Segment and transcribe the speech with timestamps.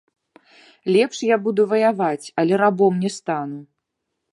[0.95, 3.61] Лепш я буду ваяваць, але рабом не стану.